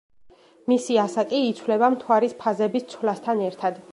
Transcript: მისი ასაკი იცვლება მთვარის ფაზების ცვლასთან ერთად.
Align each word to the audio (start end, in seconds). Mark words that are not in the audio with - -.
მისი 0.71 0.97
ასაკი 1.01 1.41
იცვლება 1.49 1.91
მთვარის 1.97 2.35
ფაზების 2.41 2.91
ცვლასთან 2.95 3.45
ერთად. 3.53 3.81